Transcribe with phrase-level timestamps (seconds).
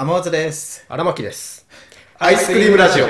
[0.00, 0.86] 天松です。
[0.88, 1.66] 荒牧です。
[2.20, 3.06] アイスクリームラジオ。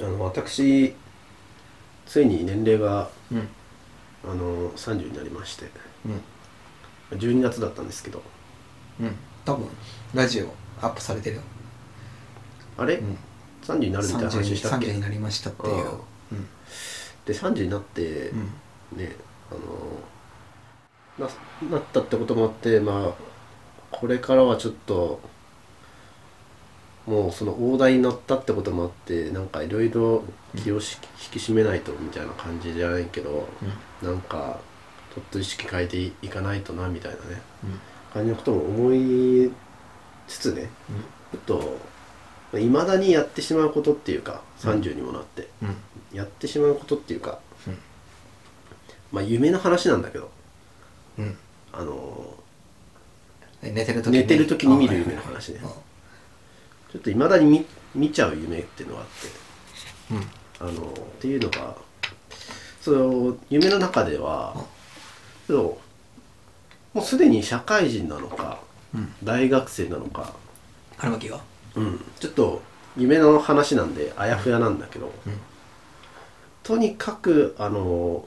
[0.00, 0.96] あの私
[2.06, 3.48] ついに年齢が、うん。
[4.24, 5.70] あの30になりまして。
[7.12, 7.16] うん。
[7.16, 8.20] 12月だったんですけど。
[8.98, 9.14] うん。
[9.44, 9.68] 多分
[10.12, 11.42] ラジオアップされてるよ。
[12.78, 13.16] あれ、うん。
[13.62, 15.86] 30になるみたいな話したっけ？30になりましたっていう。
[15.86, 15.92] ああ。
[16.32, 16.48] うん。
[17.26, 18.98] で30になって、うん。
[18.98, 19.14] ね
[19.52, 19.60] あの
[21.18, 21.28] な
[21.70, 23.30] なったってこともあってまあ
[23.90, 25.20] これからはちょっと
[27.06, 30.22] もうその大台に乗ったってこともあってなんかいろいろ
[30.56, 30.98] 気をし、
[31.32, 33.48] 引き締めないとみたいな感じじゃないけど、
[34.02, 34.60] なんか
[35.14, 37.42] ちょっと意識変えていかないとなみたいなね。
[37.64, 37.80] うん。
[38.12, 39.50] 感じのことも思い
[40.26, 40.68] つつね
[41.32, 41.40] ちょっ
[42.52, 45.76] といまだにやってしまうことっていうか30にもなって、うん。
[46.12, 47.78] やってしまうことっていうか、うん。
[49.10, 50.30] まあ夢の話なんだけど
[51.20, 51.38] うん。
[51.72, 52.34] あの
[53.62, 55.58] え寝てる時寝てる時に見るあ夢の話ね。
[55.58, 55.66] はい。
[55.66, 55.74] はい
[56.92, 59.28] ちょっといまだに見見ちゃう夢っていうのがあって。
[60.12, 60.68] うん。
[60.68, 61.76] あのっていうのが
[62.80, 64.56] その夢の中では
[65.46, 65.78] そ
[66.94, 66.96] う。
[66.96, 68.58] もうすでに社会人なのか
[68.92, 69.14] うん。
[69.22, 70.34] 大学生なのか、
[70.98, 71.40] 荒牧が？
[71.76, 72.60] うん、ちょっと
[72.96, 75.38] 夢の話なんであやふやなんだけど、うん。
[76.64, 78.24] とにかくあの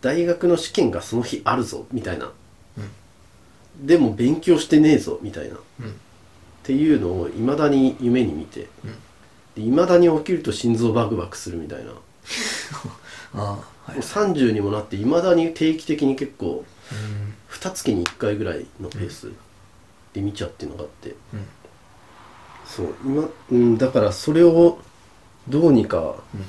[0.00, 2.30] 大学の試験がその日あるぞみたいな。
[2.78, 2.80] う
[3.82, 3.86] ん。
[3.86, 5.56] でも勉強してねえぞみたいな。
[5.56, 5.94] っうん。
[6.62, 8.68] ていうのをいまだに夢に見て。
[9.56, 9.62] うん。
[9.62, 11.92] いまだに起きると心臓バクバクするみたいな。
[11.92, 12.00] も
[13.34, 17.34] ああはうい30にもなっていまだに定期的に結構うん。
[17.50, 19.32] 2月に1回ぐらいのペース
[20.12, 21.46] で見ちゃうっていうのがあって、うん。
[22.66, 24.78] そう今、うん、だからそれを
[25.48, 26.44] どうにか、うん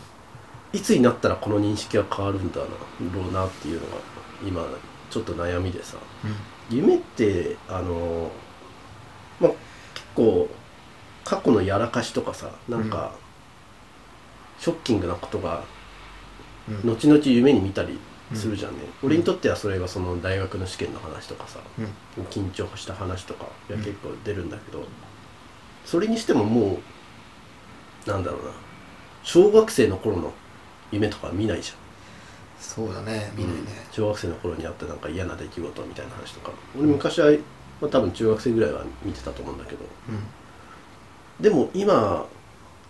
[0.71, 2.67] いつになったらこの認識は変わるんだろ
[3.27, 3.95] うなっていうのが
[4.45, 4.65] 今
[5.09, 5.97] ちょっと悩みでさ。
[6.69, 8.31] 夢ってあの
[9.39, 9.51] まあ
[9.95, 10.47] 結構
[11.23, 13.13] 過去のやらかしとかさなんか、
[14.59, 15.63] ショッキングなことが
[16.69, 16.91] うん。
[16.91, 17.99] 後々夢に見たり
[18.35, 21.59] するじゃんね、俺にとってはそれがその大学の試験の話とかさ
[22.17, 22.23] うん。
[22.25, 23.83] 緊張した話とかがうん。
[23.83, 24.85] 結構出るんだけど、
[25.85, 26.79] それにしてもも
[28.05, 28.51] うなんだろうな
[29.23, 30.33] 小学生の頃の
[30.91, 31.77] 夢とか見ないじゃん。
[32.61, 33.61] そうだね見ないね。
[33.91, 36.51] 小学生の頃にあったなんか嫌な出来事みたいな話とか。
[36.77, 37.31] 俺昔は、
[37.81, 39.85] まあ、多分中学生ぐらいは見てたと思うんだけど。
[40.09, 41.43] うん。
[41.43, 42.25] でも今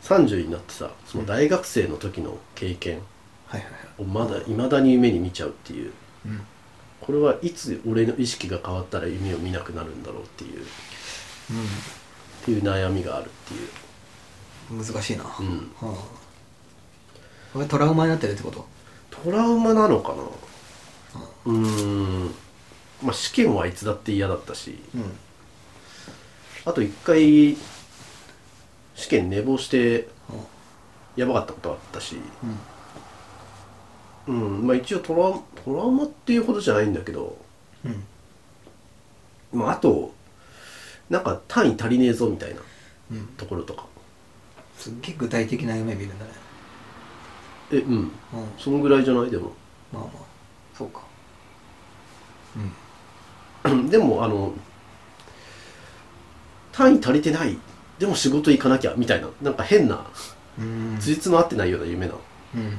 [0.01, 3.01] 30になってさその大学生の時の経験
[3.45, 4.01] はいはいはい。
[4.01, 5.91] をまだいまだに夢に見ちゃうっていう。
[6.25, 6.41] うん。
[7.01, 10.61] これはいつ俺の意識が変わったら夢を見なくなるんだろうっていう。
[10.61, 10.65] っ
[12.45, 13.61] ていう悩みがあるっていう。
[13.61, 13.67] うん
[14.77, 15.23] 難しいな。
[15.23, 15.71] はうん。
[15.81, 15.93] あ
[17.53, 18.65] これトラウマになってるってこと？
[19.09, 20.23] トラウマなのかな？
[21.45, 22.35] うーん。
[23.03, 24.79] まあ試験はいつだって嫌だったし。
[24.93, 25.17] うん。
[26.65, 27.57] あと一回
[28.95, 30.07] 試験寝坊して
[31.15, 32.17] やばかったことあったし。
[34.27, 34.35] うん。
[34.35, 34.67] うん。
[34.67, 37.37] まあ一応トラウトラウマっていうほどじゃないんだけど。
[37.85, 38.03] うん。
[39.59, 40.13] まああと
[41.09, 42.61] なんか単位足りねえぞみたいな
[43.11, 43.25] うん。
[43.37, 43.85] ところとか。
[44.77, 46.31] すっげえ具体的な夢見るんだね
[47.71, 47.93] えうん。
[47.93, 48.11] うん。
[48.57, 49.29] そのぐらいじゃない？
[49.29, 49.53] でも。
[49.91, 50.17] まあまあ。
[50.75, 51.01] そうか。
[53.89, 54.53] でもあの
[56.71, 57.57] 単位足りてない。
[57.99, 58.93] でも仕事行かなきゃ。
[58.95, 59.27] みたいな。
[59.41, 60.05] なんか変な。
[60.57, 60.97] うん。
[60.99, 62.21] つじつま合ってないような夢なの。
[62.55, 62.77] うん。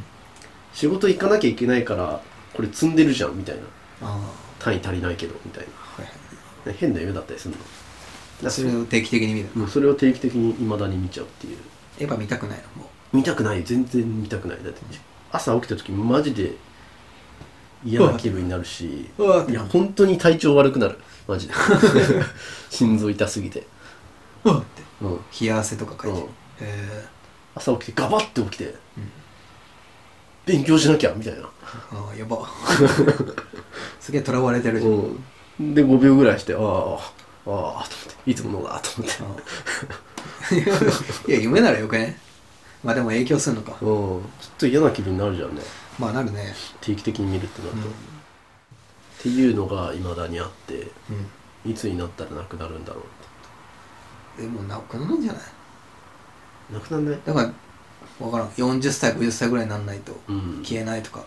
[0.73, 2.21] 仕事行かなきゃいけないから
[2.55, 3.37] これ積んでるじゃん。
[3.37, 3.62] みたいな。
[4.03, 4.19] あ
[4.59, 5.34] 単位足りないけど。
[5.45, 5.67] みたい
[5.99, 6.12] あはいは
[6.67, 6.69] い。
[6.69, 7.61] な変な夢だったりするの。
[8.43, 9.49] だそれを定期的に見る。
[9.55, 9.69] うん。
[9.69, 11.59] それを定期的に未だに見ちゃうっていう。
[11.99, 12.83] エヴァ見たくないの？
[12.83, 13.65] も見たくない。
[13.65, 14.59] 全然見たくない。
[14.62, 14.81] だって
[15.32, 16.53] 朝起きた時マジで
[17.84, 19.09] 嫌な気分になるし
[19.48, 20.98] いや本当に体調悪くなる。
[21.26, 21.54] マジで。
[22.70, 23.66] 心臓痛すぎて、
[24.44, 24.82] うわって。
[25.03, 26.20] うん、冷や汗とか書いて。
[26.20, 26.26] うん。
[26.60, 27.04] へ
[27.54, 28.75] 朝起きてガバッて起きて、
[30.47, 31.43] 勉強しなきゃみたいな、え
[31.93, 32.49] ああやば。
[34.00, 34.93] すげえ囚われてるじゃん。
[35.60, 36.67] うん、で5秒ぐらいしてああああ
[37.46, 37.85] と思っ
[38.25, 38.31] て。
[38.31, 39.17] いつものだと思って。
[39.23, 39.29] ああ
[41.29, 42.19] いや夢ならよくね
[42.82, 43.73] まあでも影響するのか。
[43.73, 43.77] うん。
[43.79, 44.23] ちょっ
[44.59, 45.62] と嫌な気分になるじゃんね。
[45.99, 46.55] まあなるね。
[46.81, 47.93] 定期的に見るってなると、うん。
[47.93, 47.94] っ
[49.23, 50.88] ていうのがいまだにあってう
[51.71, 53.03] いつになったらなくなるんだろ
[54.38, 55.43] うんでもなくなるんじゃない？
[55.43, 55.44] っ
[56.69, 57.19] てなくなんない？
[57.27, 57.53] だから
[58.19, 58.49] 分からん。
[58.49, 60.62] 40歳50歳ぐらいになんないとうん。
[60.65, 61.23] 消えないとか。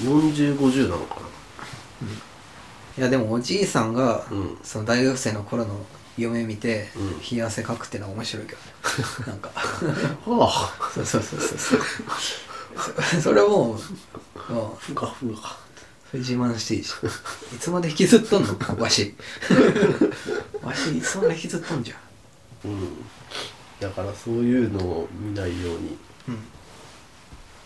[0.00, 1.20] 4050なのか
[2.98, 4.58] いやでもおじいさんが、なうん。
[4.62, 5.74] その大学生の頃の
[6.18, 7.20] 夢見て、うん。
[7.20, 8.64] 冷や汗かくってのは面白いけどね。
[9.26, 9.50] なんか。
[9.54, 10.48] は
[10.80, 10.90] あ。
[10.94, 13.22] そうそうそうそう。
[13.22, 13.78] そ れはもう、うん、
[14.78, 15.58] ふかふか
[16.10, 17.08] それ自慢していいじゃん
[17.56, 18.56] いつまで引きずっとんの？
[18.78, 19.14] わし。
[20.62, 21.94] わしいつまで引きずっとんじゃ
[22.66, 22.70] ん。
[22.70, 22.88] うん。
[23.80, 25.98] だからそういうのを見ないように
[26.28, 26.38] うん。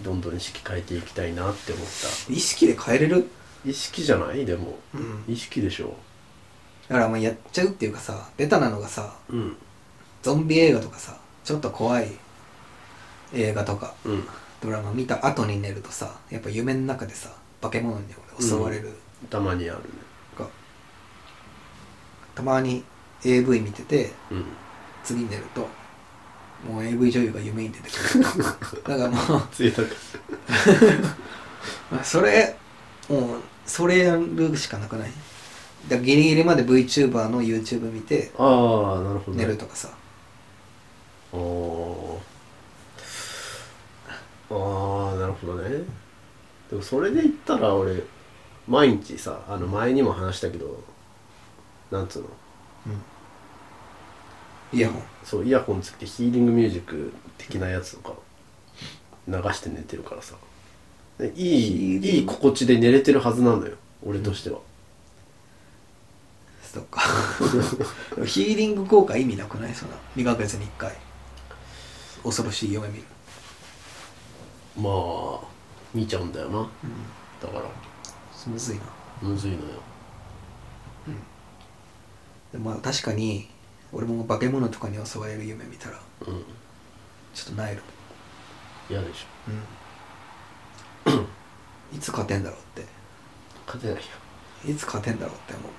[0.03, 1.87] どんどん意識変えていきたいなって思っ
[2.27, 2.33] た。
[2.33, 3.29] 意識で変えれる？
[3.65, 4.45] 意識じゃない？
[4.45, 4.79] でも。
[4.95, 5.25] うん。
[5.29, 5.97] 意識でしょ
[6.89, 9.57] だからまあやっちゃうっていうかさベタなのがさうん。
[10.23, 12.11] ゾンビ映画とかさちょっと怖い
[13.35, 14.25] 映画とかうん。
[14.61, 17.31] ドラマ見た後に寝るとさやっぱ夢の中でさ
[17.61, 18.05] 化け物に
[18.39, 18.93] 俺襲われる、
[19.31, 19.85] たまにあるね。
[20.39, 20.47] が
[22.35, 22.83] たまに
[23.25, 24.45] AV 見ててうん。
[25.05, 25.67] 次に寝ると
[26.69, 28.25] もう AV 女優が夢に出てくる。
[28.87, 29.41] だから もう
[31.91, 32.57] まあそれ
[33.09, 35.11] もうそれやるしかなくない？
[35.89, 39.45] だギリギリまで VTuber の YouTube 見てああなるほどね。
[39.45, 39.89] 寝るとかさ。
[41.33, 42.19] あー。
[44.51, 45.69] あーなるほどね。
[46.71, 48.03] でもそれで言ったら俺
[48.69, 50.83] 毎日さあの前にも話したけど
[51.91, 52.29] なんつうの？
[54.73, 55.03] イヤホン。
[55.25, 58.15] そうイヤホンつけてヒーリングミュージック的なやつとか
[59.29, 60.37] 流して寝てるからさ。
[61.19, 64.61] でいいいい心地で寝れてるはずなのよ俺としては、
[66.73, 67.03] そっか。
[68.25, 69.75] ヒーリング効果意味なくない？
[69.75, 70.97] そんな2ヶ月に1回。
[72.23, 73.05] 恐ろしい夢見る。
[74.77, 75.41] まあ
[75.93, 76.67] 見ちゃうんだよな。
[77.43, 77.65] だから。
[78.47, 78.83] むずいな。
[79.21, 79.63] むずいのよ。
[82.53, 83.51] でまあ確かに
[83.93, 86.45] 俺も化け物とかに襲われる夢見たらうん。
[87.35, 87.83] ちょっとなえる。
[88.89, 91.11] 嫌でしょ。
[91.95, 92.85] いつ勝てんだろうっ
[93.67, 94.03] 勝てないよ。
[94.65, 95.71] ていつ勝てんだろうって思う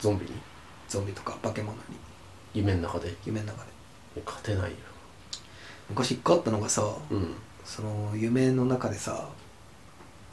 [0.00, 0.32] ゾンビに？
[0.88, 1.96] ゾンビとか化け物に？
[2.54, 3.14] 夢の中で？
[3.26, 4.22] 夢の中で。
[4.24, 4.76] 勝てないよ。
[5.88, 7.34] 昔一個あったのがさうん。
[7.64, 9.28] その夢の中でさ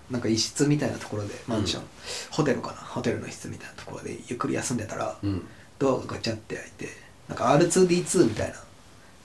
[0.10, 1.84] なんか一室みたいなところでマンション、
[2.32, 2.78] ホテルかな？
[2.78, 5.46] ホテルの室みたいなところでゆっくり休んでたら、うん。
[5.80, 6.90] ドアがガチャって開いて
[7.28, 8.56] なんか R2D2 みたいな。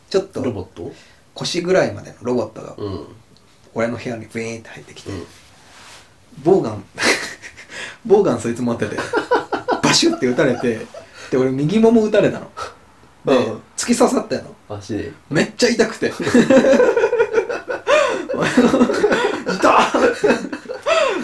[0.09, 0.93] ちょっとロボット？
[1.35, 3.07] 腰ぐらいまでのロボットがうん。
[3.73, 5.27] 俺の部屋にブイーンって入ってきて、うん。
[6.43, 6.85] ボウガン
[8.05, 8.97] ボウガンそいつ持ってて。
[8.97, 9.03] バ
[10.01, 10.87] シュって撃たれて
[11.31, 12.51] で俺右もも撃たれたの。
[13.25, 13.63] で、うん。
[13.77, 14.55] 突き刺さったの。
[14.69, 15.13] 足で。
[15.29, 16.13] めっちゃ痛くて。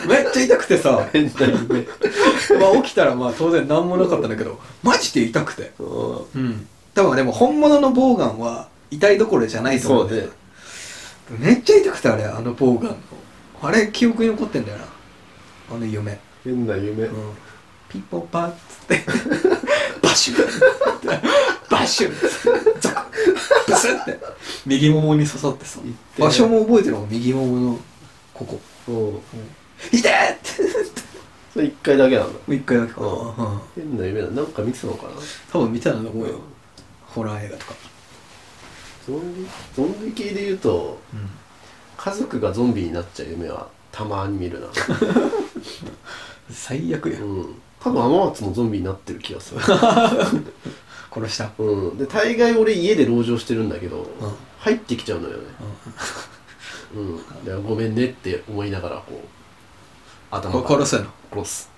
[0.06, 5.72] めっちゃ痛くてさ、まあ、起きたらまあ当然何もなかったんだけどマジで痛くて。
[5.78, 5.86] うん。
[6.34, 6.66] うん。
[6.94, 10.22] 多分でも本物のボウガンは痛いどころじゃないと思うんだよ
[11.28, 12.96] そうめっちゃ痛くてあれあのボウガンの。
[13.62, 14.84] あれ記憶に残ってんだよな。
[15.74, 16.20] あの夢。
[16.44, 17.04] 変な夢。
[17.04, 17.32] うん。
[17.88, 18.52] ピッポパー
[18.94, 19.04] って。
[20.02, 23.32] バシュッバシュッザク
[23.66, 24.18] ブスって。
[24.64, 25.80] 右ももに刺さってさ。
[26.18, 27.78] 場所も覚えてるもん右ももの
[28.32, 28.60] ここ。
[28.88, 29.20] うん
[29.92, 30.62] 「痛え!」って。
[31.52, 33.00] それ一回だけなんだもう一回だけか。
[33.00, 33.16] な、うん。
[33.16, 33.60] うん。
[33.74, 34.28] 変な夢だ。
[34.28, 35.12] なんか見てたのかな？
[35.52, 36.40] 多分見たんだと思うよ、
[37.06, 37.74] ホラー映画とか。
[39.06, 39.46] ゾンビ？
[39.74, 41.30] ゾンビ系で言うとうん。
[41.96, 44.66] 家族がゾンビになっちゃう夢はたまに見るな。
[46.52, 49.60] 最悪や、うん多分天松もゾンビになってる気がする。
[51.14, 51.50] 殺した。
[51.56, 51.98] うん。
[51.98, 54.06] で大概俺家で籠城してるんだけど、ん。
[54.58, 55.42] 入ってきちゃうのよね。
[56.96, 57.44] うん。
[57.44, 59.16] でごめんねって思いながらこう
[60.32, 61.70] 頭こ殺すの殺す。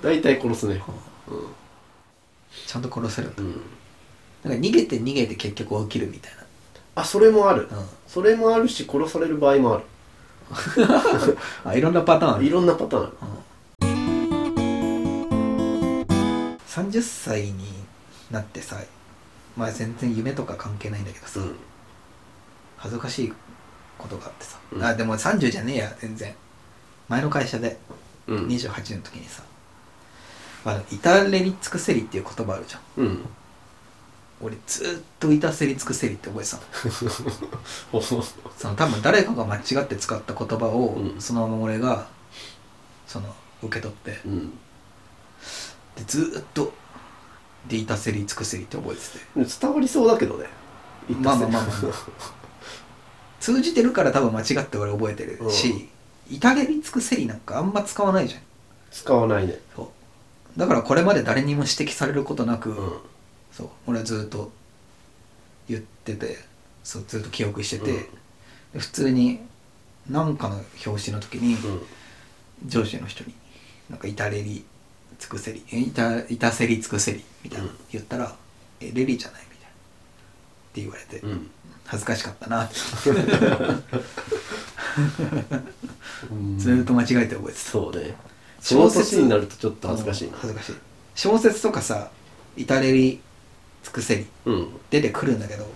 [0.00, 0.80] 大体殺すね。
[2.66, 3.42] ちゃんと殺せるんだ。
[3.42, 3.60] うん。
[4.44, 6.32] なんか逃げて逃げて結局起きるみたい
[6.94, 9.84] あそれもある、な、うん、それもあるし殺される場合もある。
[11.64, 12.44] あいろんなパターンある。
[12.44, 13.12] いろんなパターンある
[16.70, 17.66] 30歳に
[18.30, 18.76] なってさ
[19.56, 21.56] まあ全然夢とか関係ないんだけどさ、うん。
[22.76, 23.32] 恥ずかしい
[23.98, 24.82] ことがあってさ、うん。
[24.82, 26.32] あでも30じゃねえや全然。
[27.08, 27.76] 前の会社で
[28.28, 28.46] うん。
[28.46, 29.42] 28の時にさ
[30.64, 33.04] 「あの至れり尽くせり」っていう言葉あるじゃん。
[33.04, 33.26] うん。
[34.40, 38.00] 俺ずーっと至せり尽くせりって覚えてたの。
[38.00, 41.20] その多分誰かが間違って使った言葉を、うん。
[41.20, 42.06] そのまま俺が
[43.08, 44.52] その受け取ってうん
[46.00, 46.72] でずーっと
[47.68, 49.60] で至せり尽くせりって覚えてて。
[49.60, 50.46] 伝わりそうだけどね。
[51.20, 51.82] まあまあまあまあ。
[51.82, 52.40] ま あ
[53.40, 55.88] 通じてるから多分間違って俺覚えてるし、
[56.30, 58.42] 至れり尽くせりなんかあんま使わないじゃん。
[58.90, 59.58] 使わないね。
[59.74, 59.90] そ
[60.56, 60.58] う。
[60.58, 62.92] だからこれまで誰にも指摘されることなく、うん。
[63.52, 63.68] そう。
[63.86, 64.52] 俺はずっと
[65.68, 66.38] 言ってて
[66.84, 67.96] そうずっと記憶してて、うん。
[68.74, 69.40] で普通に
[70.08, 71.82] 何かの表紙の時に、うん。
[72.66, 73.32] 上司の人に
[73.88, 74.64] 「なんか至れり
[75.20, 77.78] 尽くせりえ至至せり尽くせり」みたいな、うん。
[77.92, 78.34] 言ったら
[78.80, 79.68] 「えレリじゃない」みたいな。
[79.68, 79.72] っ
[80.72, 81.50] て言われて、うん。
[81.84, 82.64] 恥ずかしかったな。
[82.64, 82.74] って
[86.30, 86.58] うん。
[86.58, 87.70] ずーっと間違えて覚えてた。
[87.70, 88.14] そうね。
[88.60, 90.38] その年になるとちょっと恥ずかしいな。
[90.38, 90.74] 恥ずかしい。
[91.14, 92.10] 小説とかさ
[92.56, 93.20] 至れり
[93.82, 94.68] 尽くせりうん。
[94.90, 95.66] 出てくるんだけど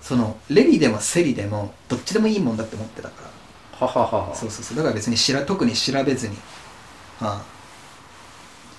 [0.00, 3.14] そのレリでもセリでもどっちでもいいもんだって思ってたか
[3.80, 3.86] ら。
[3.86, 4.34] はははは。
[4.34, 4.76] そうそうそう。
[4.76, 6.36] だから別にしら特に調べずに、
[7.20, 7.42] はあ、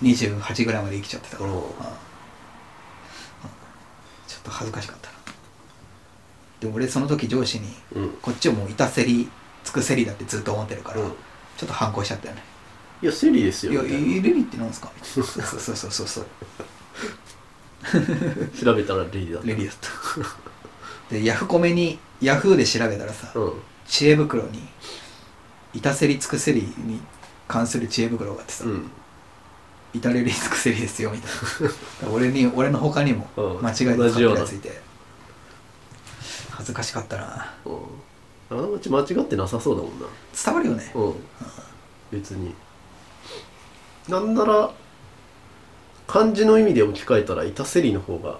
[0.01, 1.53] 28ぐらいまで生きちゃってたから、う。
[1.53, 1.59] ん。
[1.59, 1.65] ちょ
[4.39, 5.15] っと恥ずかしかったな。
[6.61, 8.09] で俺その時上司にうん。
[8.21, 9.29] こっちをもういたせり
[9.63, 11.09] 尽くせりだってずっと思ってるから、うん。
[11.57, 12.43] ちょっと反抗しちゃったよね。
[13.01, 13.71] いやセリですよ。
[13.71, 14.91] いや、レリってなんですか？
[15.03, 16.25] そうそうそうそうそう。
[17.83, 19.47] な 調べたらレリだった。
[19.47, 21.13] レリだった。
[21.15, 23.53] で、ヤフコメに、ヤフーで調べたらさ、うん。
[23.87, 24.67] 知恵袋に、
[25.73, 26.99] いたせり尽くせりに
[27.47, 28.91] 関する知恵袋があってさ、うん
[29.93, 31.31] いたれり尽くせりですよ、みたい
[32.03, 32.12] な。
[32.13, 33.62] 俺に、俺の他にもうん。
[33.62, 34.81] 間違えて同じようなやついて、
[36.51, 37.53] 恥ずかしかったな。
[37.65, 37.77] うん。
[38.51, 40.08] あのうち間違ってなさそうだもんな。
[40.43, 40.91] 伝わるよね。
[40.96, 41.13] うん。
[42.12, 42.53] 別に。
[44.08, 44.72] なんなら
[46.08, 48.39] 漢字の意味で置き換えたら「いたせり」の方が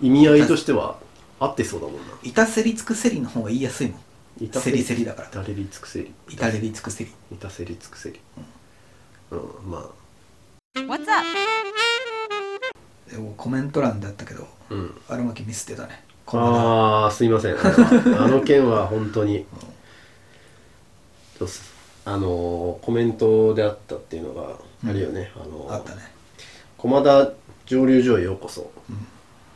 [0.00, 0.98] 意味合いとしては
[1.38, 2.00] 合ってそうだもんな。
[2.24, 3.98] いたせり尽くせりの方が言いやすいも
[4.40, 4.44] ん。
[4.44, 5.28] いたせりせりだから。
[5.28, 6.12] いたれり尽くせり。
[6.28, 7.12] いたれり尽くせり。
[7.32, 8.20] いたせり尽くせり。
[9.30, 10.03] うんまあ
[10.76, 11.24] What's up?
[13.08, 15.00] でもコメント欄だったけど、うん。
[15.08, 16.02] 荒牧ミスってたね。
[16.26, 17.52] この間ああすいません。
[17.52, 19.46] あれはあの件は本当に
[21.38, 21.54] ちょっと
[22.10, 24.56] あのーコメントであったっていうのが
[24.88, 26.02] あるよね、あのーあったね。
[26.76, 27.30] 駒田
[27.66, 28.68] 蒸留所へようこそ。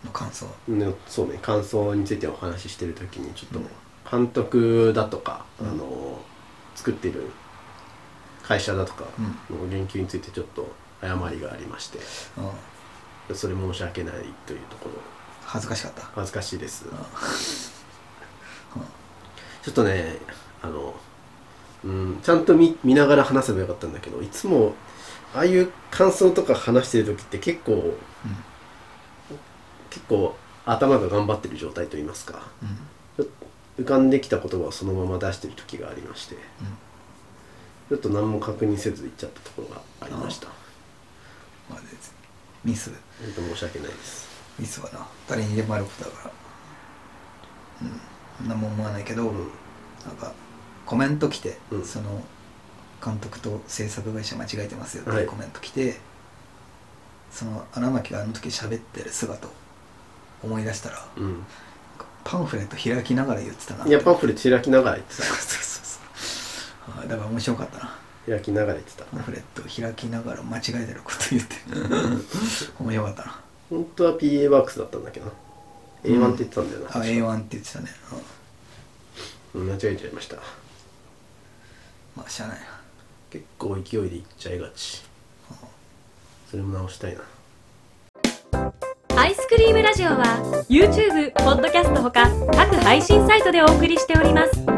[0.05, 0.47] の感想。
[0.69, 5.69] ねそうね感想についてお話ししてる時にちょっと監督だとか、うん。
[5.69, 6.21] あの
[6.77, 7.25] 作っている
[8.45, 9.05] 会社だとか
[9.51, 9.63] うん。
[9.65, 10.71] の言及についてちょっと
[11.03, 11.99] 誤りがありまして
[13.29, 13.37] うん。
[13.37, 14.15] それ申し訳ない
[14.47, 14.95] というところ。
[15.45, 16.03] 恥ずかしかった。
[16.15, 16.87] 恥ずかしいです。
[16.87, 16.93] うん。
[19.63, 20.17] ちょっとね
[20.63, 20.95] あの
[21.85, 24.75] うんちゃんと見見ながら話せばよかったんだけどいつも
[25.35, 27.95] ああいう感想とか話してる時って結構
[29.91, 33.29] 結構頭が頑張ってる状態といいますかうん。
[33.79, 36.35] 浮かんできた言葉をそのまま出してる時がありまして
[37.89, 40.49] ちょっと何も確認せず言っちゃったところがありました
[41.71, 41.81] まあ、
[42.65, 42.91] ミス。
[43.35, 45.07] 申し訳ないですミスはな。
[45.29, 46.33] 誰にでもあることだから。
[48.43, 48.49] うん。
[48.49, 49.49] 何も思わないけど、うん
[50.07, 50.33] なんか、
[50.87, 52.23] コメント来て、うんその、
[53.05, 55.99] 監督と制作会社間違えてますよってコメント来て、
[57.31, 59.51] その荒牧があの時喋ってる姿を
[60.43, 61.45] 思い出したら、うん
[62.25, 63.87] パンフレット開きながら言ってたな。
[63.87, 67.05] いやパンフレット開きながら言って そうそうそうそう。
[67.05, 67.99] あだから面白かったな。
[68.29, 69.05] た開きながら言ってた。
[69.05, 71.57] パンフレット開きながら間違えてること言って。
[72.81, 73.41] 面白かったな。
[73.71, 75.33] 本当は PA ワークスだったんだけどな。
[76.05, 77.87] A1 って言ってたんだよな、あ、確か A1 って言ってたね。
[79.55, 79.61] うん。
[79.63, 80.37] うん間違えちゃいました。
[82.17, 82.65] まあ、しゃあないな。
[83.31, 85.03] 結構勢いでいっちゃいがち。
[86.51, 87.21] それも直したいな。
[89.17, 94.78] アイスクリームラジオは YouTube、ポッドキャストほか各配信サイトでお送りしております